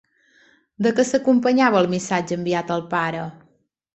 De 0.85 0.93
què 0.99 1.05
s'acompanyava 1.09 1.79
el 1.83 1.89
missatge 1.93 2.39
enviat 2.41 2.75
al 2.79 2.83
pare? 2.97 3.23